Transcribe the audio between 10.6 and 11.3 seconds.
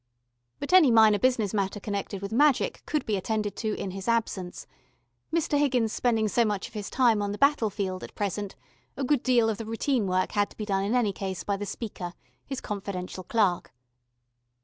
done in any